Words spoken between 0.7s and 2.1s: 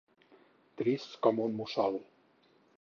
Trist com un mussol.